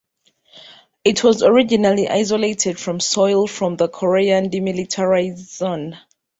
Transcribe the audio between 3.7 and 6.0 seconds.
the Korean Demilitarized Zone.